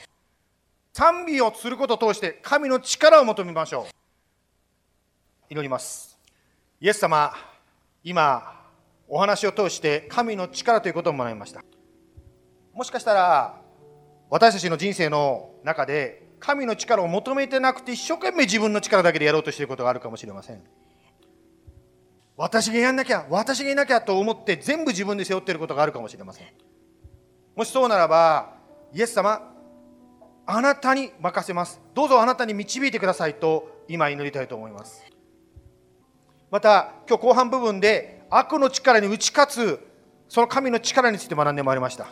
[0.93, 3.93] 賛美をすることを通して神の力を求めましょう。
[5.49, 6.19] 祈ります。
[6.81, 7.33] イエス様
[8.03, 8.61] 今
[9.07, 11.63] お話を通して神の力ということを学びました。
[12.73, 13.61] もしかしたら
[14.29, 20.61] 私たちの人生の中で神の力を求めてなくて一生懸命自分の力だけでやろうとしていることがあるかもしれません。
[22.35, 26.47] 私がやんなきゃ私がいなきゃと思って全部自分で背負っていることがあるかもしれません。
[27.55, 28.53] もしそうならば
[28.93, 29.53] イエス様
[30.45, 31.79] あなたに任せます。
[31.93, 35.03] どうぞあなたに導いてくださいと今祈りたいと思います。
[36.49, 39.87] また今日後半部分で悪の力に打ち勝つ
[40.27, 42.07] その神の力について学んでまいりました。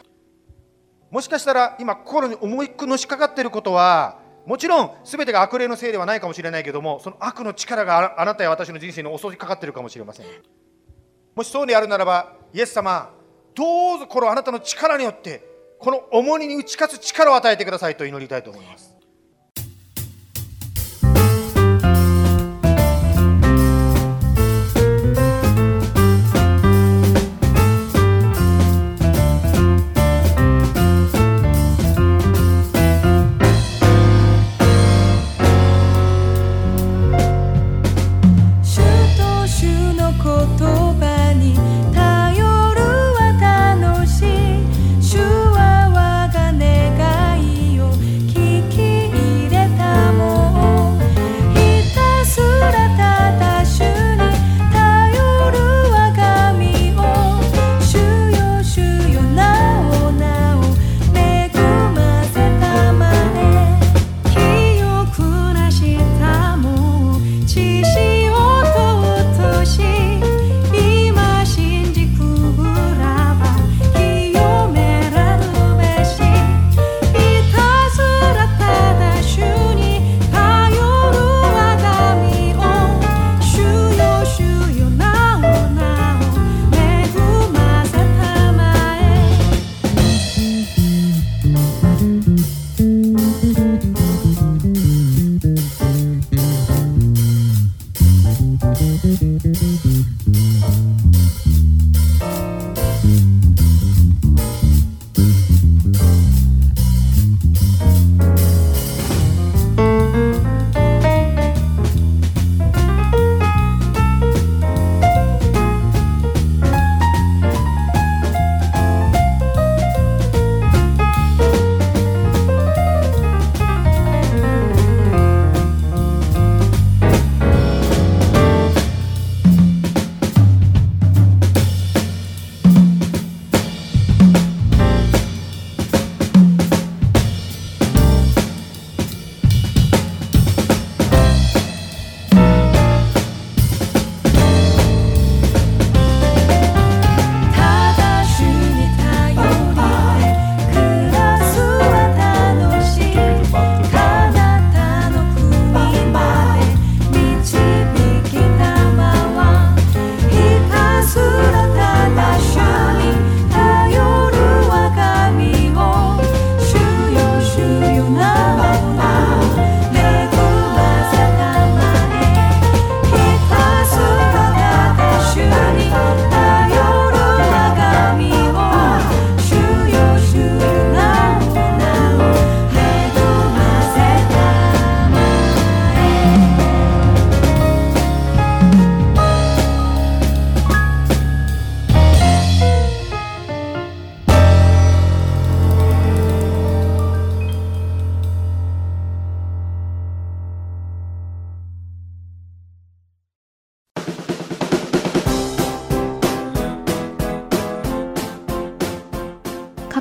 [1.10, 10.26] もしかしたら今心に重くのしかかっていることはもちろん全てが悪霊のせいではないかもしれないけどもその悪の力があなたや私の人生に襲いかかっているかもしれません。
[11.36, 13.10] もしそうであるならばイエス様
[13.56, 15.43] どうぞこのあなたの力によって
[15.80, 18.89] この重荷に打ち勝つ力を与えてくださいと祈りたいと思います。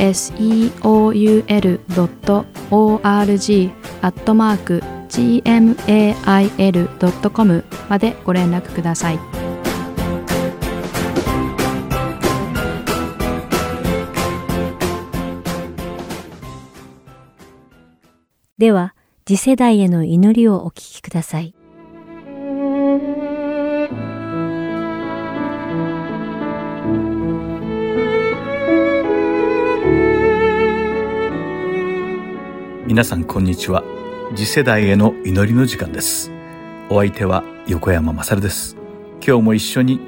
[0.00, 0.80] seoul.org
[4.02, 5.44] アットマーク gmail.com
[7.88, 9.18] までご連絡ください。
[18.56, 18.94] では、
[19.24, 21.54] 次世代への祈りをお聞きください。
[32.90, 33.84] 皆さんこんにちは。
[34.34, 36.32] 次世代への祈りの時間です。
[36.90, 38.76] お相手は横山まさるです。
[39.24, 40.00] 今日も一緒に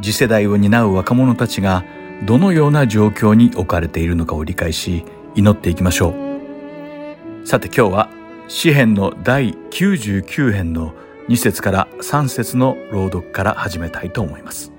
[0.00, 1.84] 次世代を担う若者たちが
[2.24, 7.44] どのような状況に置かれているのかを理解し祈っていきましょう。
[7.44, 8.08] さて今日は
[8.46, 10.94] 詩編の第99編の
[11.28, 14.70] 2節から3節の朗読から始めたいと思います。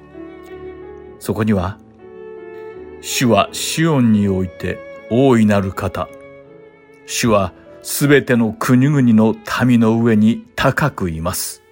[1.19, 1.77] そこには
[3.01, 4.79] 主はシオンにおいて
[5.11, 6.07] 大いなる方。
[7.11, 9.35] 主はすべての国々の
[9.65, 11.63] 民の上に高くいます。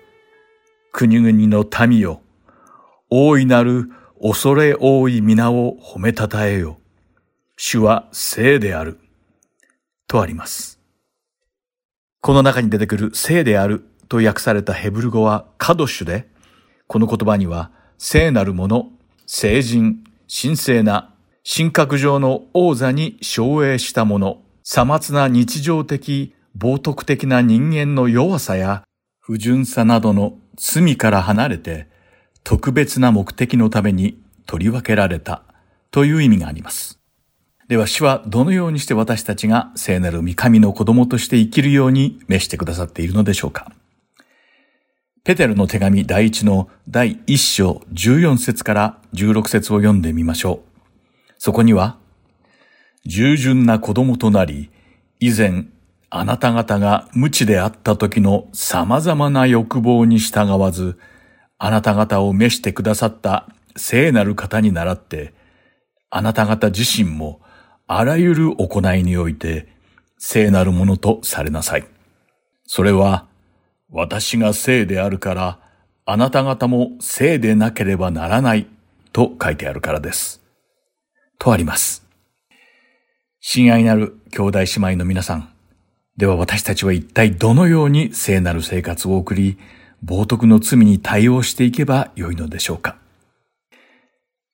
[0.91, 2.21] 国々の民よ、
[3.11, 6.79] 大いなる恐れ多い皆を褒めたたえよ。
[7.55, 8.99] 主は聖である。
[10.07, 10.79] とあります。
[12.19, 16.27] この中に出てくる聖であると訳されたヘブル語はカドシュで、
[16.87, 17.69] この言葉には
[17.99, 18.89] 聖なるもの、
[19.27, 21.13] 聖人、神聖な、
[21.47, 28.83] 神格上の王座に奨励したもの、さまつな日常的、冒涜的な人間の弱さや
[29.21, 31.87] 不純さなどの罪から離れて、
[32.43, 35.43] 特別な目的のために取り分けられた
[35.89, 36.99] という意味があります。
[37.69, 43.71] では主はどのようにして私たちが聖なる御神の子供として生きるように召してくださっているのでしょうか。
[45.23, 51.31] ペテルの手紙第一の第一章14節から16節を読んでみましょう。
[51.37, 51.99] そこには、
[53.07, 54.69] 従順な子供となり、
[55.21, 55.67] 以前、
[56.09, 60.99] あなた方が無知であった時の様々な欲望に従わず、
[61.57, 63.47] あなた方を召してくださった
[63.77, 65.33] 聖なる方に倣って、
[66.09, 67.39] あなた方自身も
[67.87, 69.69] あらゆる行いにおいて
[70.17, 71.87] 聖なるものとされなさい。
[72.65, 73.25] それは、
[73.89, 75.59] 私が聖であるから、
[76.05, 78.67] あなた方も聖でなければならない
[79.13, 80.41] と書いてあるからです。
[81.39, 82.06] とあります。
[83.49, 85.47] 親愛なる兄弟姉妹の皆さん。
[86.17, 89.57] では私たちは一体どのように聖なる生活を送り、
[90.03, 92.97] 冒涜の罪に対応していけばよいのでしょうか。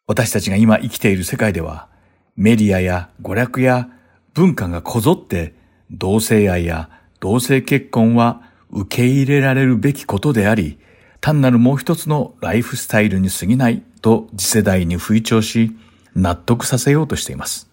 [0.05, 1.87] 私たちが今生きている世界では、
[2.35, 3.89] メディアや娯楽や
[4.35, 5.55] 文化がこぞって
[5.89, 10.77] 同性愛や同性結婚は受け入れられるべきことであり、
[11.19, 15.75] 単なるもう一つのライフスタイルに過ぎないと次世代に吹聴し、
[16.13, 17.72] 納得させようとしています。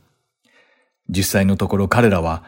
[1.11, 2.45] 実際のところ彼らは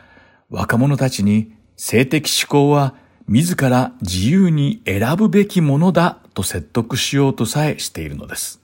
[0.49, 2.95] 若者たちに性的思考は
[3.29, 8.61] 自ら自由に選ぶべきものだと説得しようとさえしているのです。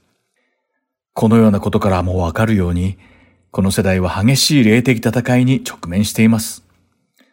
[1.13, 2.97] このようなことからもわかるように、
[3.51, 6.63] この世代は激しい霊的戦いに直面しています。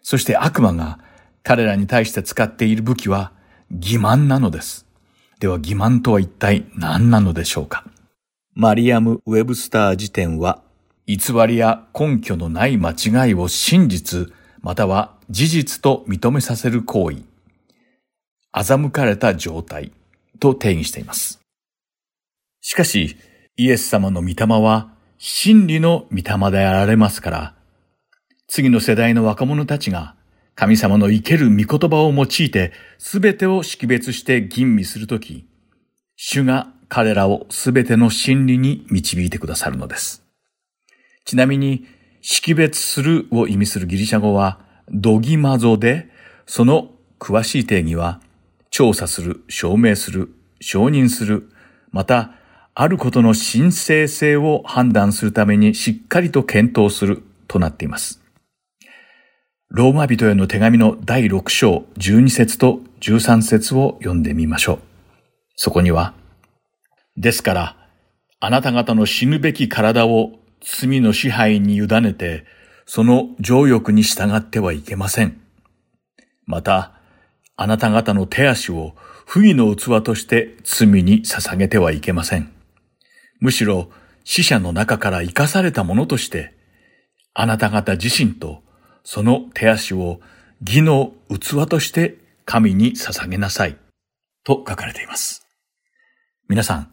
[0.03, 0.99] そして悪魔が
[1.43, 3.33] 彼らに対して使っている武器は
[3.73, 4.87] 欺瞞なのです。
[5.41, 7.85] では欺瞞とは一体何なのでしょうか？
[8.55, 10.63] マリアム・ウェブスター辞典は
[11.07, 17.23] 偽りや根拠のない間違いを真実、または事実と認めさせる行為、
[18.53, 19.93] 欺かれた状態
[20.41, 21.41] と定義しています。
[22.61, 23.17] しかし、
[23.57, 27.55] イエス様の御霊は真理の御霊であられますから、
[28.49, 30.17] 次の世代の若者たちが
[30.57, 35.47] 神様の生ける御言葉を用いて全てを識別して吟味するとき、
[36.17, 40.26] 主が彼らを全ての真理に導いてくださるのです。
[41.27, 41.85] ちなみに、
[42.23, 46.09] 識別するを意味するギリシャ語は、ドギマゾで、
[46.47, 48.21] その詳しい定義は、
[48.71, 51.51] 調査する、証明する、承認する、
[51.91, 52.31] また、
[52.75, 58.23] あることの神聖性を判断するためにしっかりと検討するとなっています。
[59.69, 64.79] ローマ人への手紙の第6章12節と13節を読んでみましょう。
[65.57, 66.15] そこには、
[67.17, 67.77] ですから、
[68.39, 72.45] あなた方の死ぬべき体を罪の支配に委ねて、
[72.87, 75.41] その情欲に従ってはいけません。
[76.47, 76.93] また、
[77.57, 78.95] あなた方の手足を
[79.27, 82.53] 不義の器として罪に捧げてはいけません。
[83.41, 83.91] むしろ
[84.25, 86.55] 死者の中から生かされたものとして、
[87.35, 88.63] あなた方自身と
[89.05, 90.21] その手足を
[90.61, 93.77] 義の器として神に捧げなさい。
[94.47, 95.45] と書かれています。
[96.49, 96.93] 皆さん、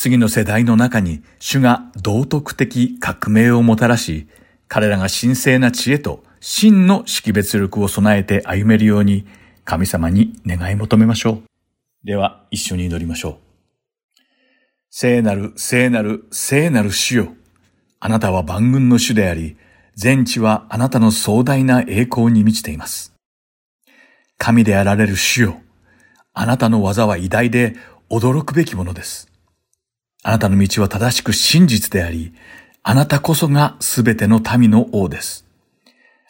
[0.00, 4.28] 次の世代の中に主が道徳的革命をもたらし、
[4.68, 9.26] 彼らが神聖な知恵と真の識別力を備えて歩めるように
[9.64, 11.42] 神様に願い求めましょう。
[12.04, 13.36] では一緒に祈りましょう。
[14.88, 17.32] 聖なる聖なる聖なる主よ。
[17.98, 19.56] あなたは万軍の主であり、
[19.96, 23.14] 全地はあなたの壮大な栄光に満ちています。
[24.36, 25.60] 神であられる主よ。
[26.34, 27.74] あなたの技は偉大で
[28.08, 29.28] 驚くべきものです。
[30.22, 32.32] あなたの道は正しく真実であり、
[32.82, 35.46] あなたこそがすべての民の王です。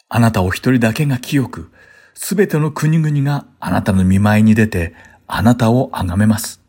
[0.09, 1.71] あなたお一人だけが清く、
[2.13, 4.93] すべての国々があなたの見舞いに出て、
[5.25, 6.61] あなたを崇めます。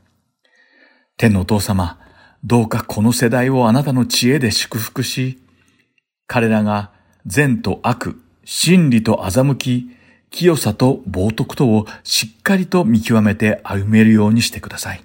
[1.17, 1.99] 天のお父様、
[2.45, 5.43] どうかこの世代をあなたの知恵で祝福し、
[6.27, 6.93] 彼らが
[7.27, 9.91] 善と悪、真理と欺き、
[10.31, 15.03] 清さと冒涜とをしっかりと見極めて歩めるようにしてください。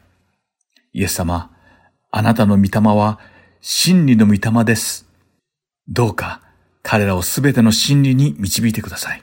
[0.93, 1.54] イエス様、
[2.17, 3.19] あなたの御霊は
[3.59, 5.05] 真理の御霊です。
[5.89, 6.39] どうか
[6.81, 9.21] 彼らをすべての真理に導いてください。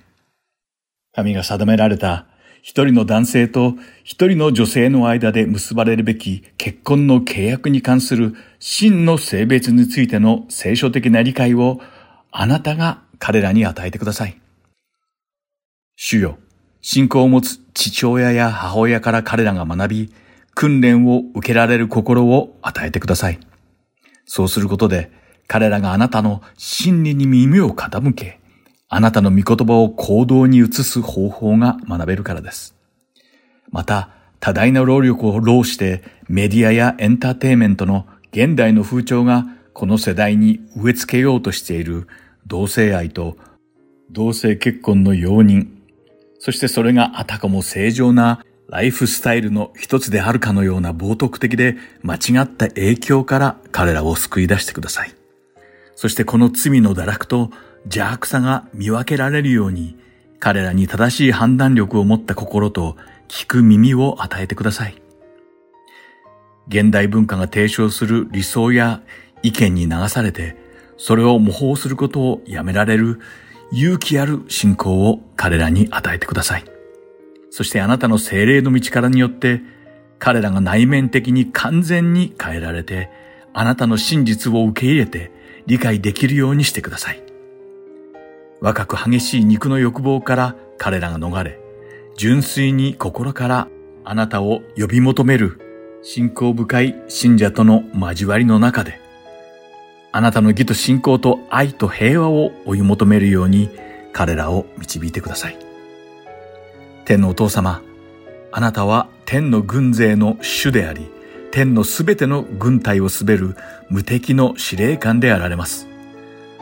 [1.14, 2.26] 神が定められた
[2.60, 11.80] 一人の男性と一人の女性の間で結ばれるべき結婚の契約に関する真の性別についての聖書的な理解を
[12.30, 14.38] あなたが彼らに与えてください。
[15.96, 16.38] 主よ、
[16.82, 20.12] 信仰を持つ父親や母親から彼らが学び、
[20.54, 23.40] 訓練を受けられる心を与えてください。
[24.24, 25.10] そうすることで、
[25.48, 28.40] 彼らがあなたの真理に耳を傾け、
[28.88, 32.74] あなたの御言葉を行動に移す方法が学べるからです。
[33.70, 42.08] また、多大な労力を浪してメディアやエンターテイメントの現代の風潮がこの世代に植え付けようとしている
[42.46, 43.36] 同性愛と
[44.10, 45.68] 同性結婚の容認、
[46.38, 55.14] そしてそれがあたかも正常なライフスタイルの一つであるかのような冒涜的で間違った影響から彼らを救い出してください。
[55.94, 57.50] そしてこの罪の堕落と
[57.84, 59.98] 邪悪さが見分けられるように
[60.40, 62.96] 彼らに正しい判断力を持った心と
[63.28, 65.02] 聞く耳を与えてください。
[66.66, 69.02] 現代文化が提唱する理想や
[69.42, 70.56] 意見に流されて、
[70.96, 73.20] それを模倣することをやめられる
[73.70, 76.71] 勇気ある信仰を彼らに与えてください。
[77.52, 79.60] そしてあなたの精霊の道からによって、
[80.18, 83.10] 彼らが内面的に完全に変えられて、
[83.52, 85.30] あなたの真実を受け入れて
[85.66, 87.22] 理解できるようにしてください。
[88.62, 91.60] 若く激しい肉の欲望から彼らが逃れ、
[92.16, 93.68] 純粋に心から
[94.02, 95.60] あなたを呼び求める
[96.02, 98.98] 信仰深い信者との交わりの中で、
[100.10, 103.68] あなたの義と信仰と愛と平和を追い求めるように
[104.14, 105.71] 彼らを導いてください。
[107.04, 107.82] 天のお父様、
[108.52, 111.10] あなたは天の軍勢の主であり、
[111.50, 113.56] 天のすべての軍隊を滑る
[113.90, 115.88] 無敵の司令官であられます。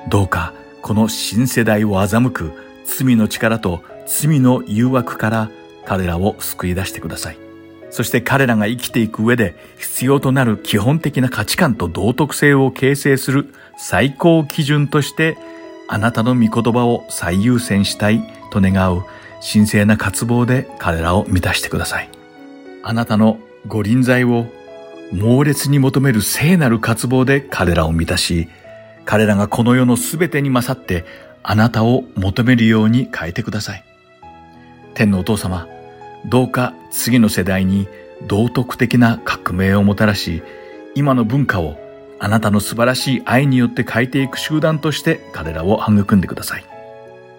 [0.08, 2.52] どうかこの新世代を欺く
[2.84, 5.50] 罪の力と罪の誘惑から
[5.84, 7.38] 彼らを救い出してください。
[7.90, 15.36] そして彼らが生きていく上で必要となる基本的な価値観と道徳性を形成する最高基準として
[15.88, 19.04] あなたの御言葉を最優先したいと願う
[19.40, 22.10] 神聖な渇望で彼らを満たしてください。
[22.82, 24.46] あなたのご臨在を
[25.12, 28.48] 猛烈に求める聖なる渇望で彼らを満たし、
[29.04, 31.04] 彼らがこの世のすべてに勝って
[31.42, 33.84] あなたを求めるように変えてください。
[34.94, 35.66] 天のお父様、
[36.26, 37.88] どうか次の世代に
[38.26, 40.42] 道徳的な革命をもたらし、
[40.94, 41.78] 今の文化を
[42.18, 46.64] あなたの素晴らしい愛によって変えていく集団として彼らを育んでください。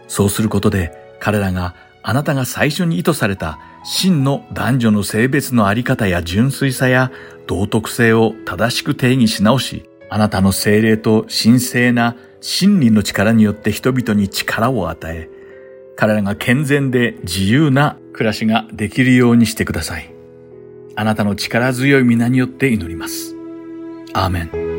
[0.07, 7.11] そうすることで彼らがあなたが最初に意図された真の男女の性別のあり方や純粋さや
[7.47, 15.29] 道徳性を正しく定義し直し、あなたの精霊と神聖な真理の力によって人々に力を与え、
[15.95, 20.13] 彼らが健全で自由な暮らしができるようにしてください。
[20.95, 23.35] あなたの力強い皆によって祈ります。
[24.13, 24.70] アーメン。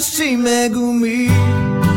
[0.00, 1.89] 主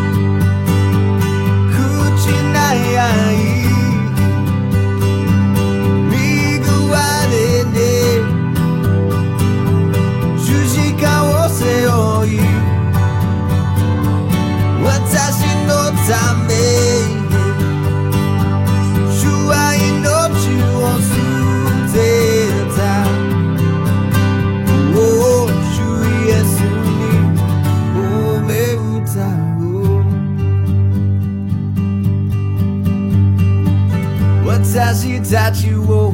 [35.34, 36.14] たちを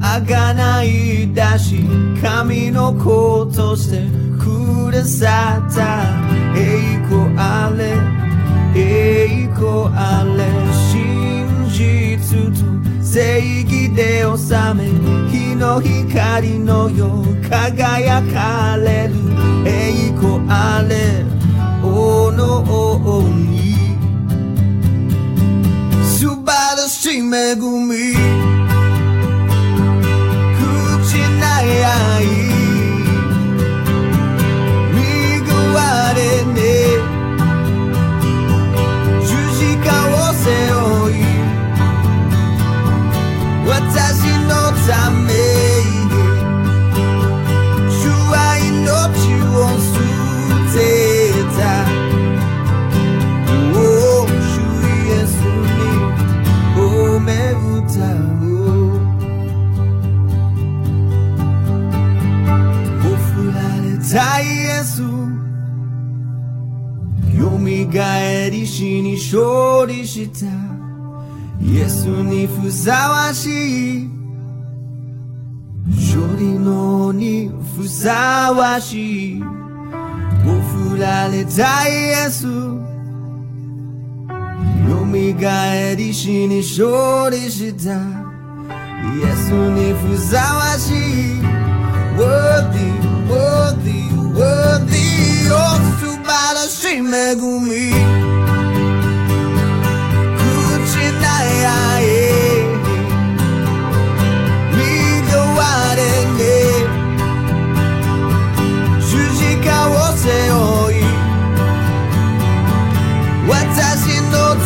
[0.00, 1.84] あがない出し
[2.22, 4.06] 神の子として
[4.38, 6.04] くださった
[6.56, 7.96] 栄光あれ
[8.80, 10.44] 栄光あれ
[10.86, 14.86] 真実と正義で治め
[15.32, 19.14] 日の光のよう輝かれる
[19.66, 21.24] 栄光あれ。
[21.82, 23.74] おの王に。
[26.04, 28.39] 素晴らしい恵み。
[68.50, 70.46] がえり死に勝利した
[71.62, 74.08] イエスにふさわしい
[75.86, 81.92] 勝利のにふさわしいもふられたイ
[82.26, 82.50] エスよ
[85.06, 87.94] みがえり死に勝利した
[89.14, 91.40] イエスにふさわしい
[92.18, 92.90] Worthy,
[93.28, 95.00] worthy, worthy
[95.52, 95.54] お
[95.98, 98.39] 素晴らしい恵み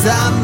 [0.05, 0.44] 私